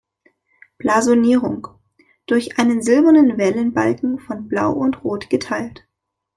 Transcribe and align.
Blasonierung: 0.79 1.67
„Durch 2.25 2.57
einen 2.57 2.81
silbernen 2.81 3.37
Wellenbalken 3.37 4.17
von 4.17 4.47
Blau 4.47 4.71
und 4.73 5.03
Rot 5.03 5.29
geteilt. 5.29 5.87